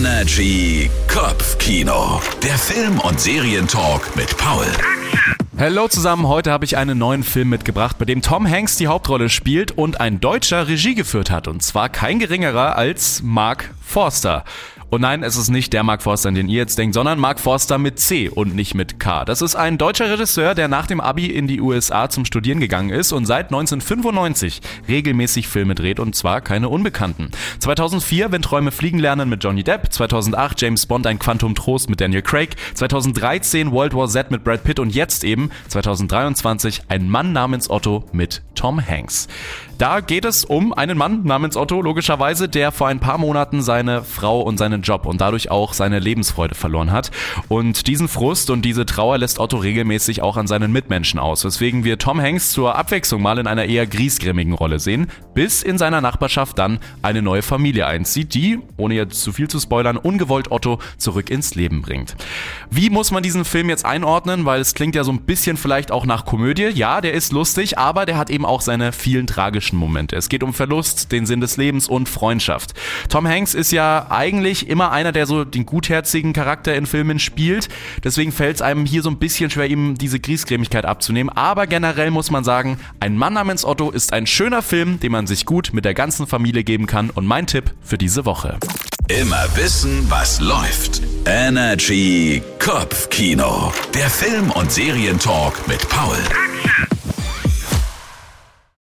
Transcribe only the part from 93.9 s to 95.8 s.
Der Film- und Serientalk